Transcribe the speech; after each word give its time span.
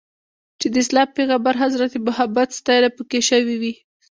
چې 0.59 0.67
د 0.73 0.75
اسلام 0.83 1.07
د 1.11 1.13
پیغمبر 1.17 1.53
حضرت 1.63 1.91
محمد 2.07 2.49
ستاینه 2.59 2.89
پکې 2.97 3.19
شوې 3.29 3.55
وي. 3.61 3.73